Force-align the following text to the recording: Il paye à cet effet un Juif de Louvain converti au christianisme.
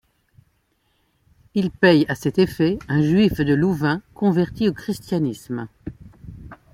Il 1.53 1.69
paye 1.69 2.07
à 2.09 2.15
cet 2.15 2.39
effet 2.39 2.79
un 2.87 3.03
Juif 3.03 3.33
de 3.39 3.53
Louvain 3.53 4.01
converti 4.15 4.67
au 4.67 4.73
christianisme. 4.73 5.67